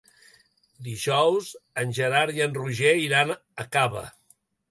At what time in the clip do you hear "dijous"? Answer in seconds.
0.87-1.49